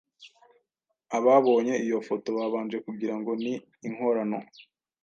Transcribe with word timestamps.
ababonye 1.17 1.73
iyi 1.83 1.97
foto 2.07 2.27
babanje 2.37 2.77
kugira 2.85 3.15
ngo 3.19 3.31
ni 3.43 3.53
inkorano 3.87 4.39